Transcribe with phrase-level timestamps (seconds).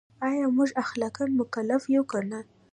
[0.27, 2.39] ایا موږ اخلاقاً مکلف یو که نه؟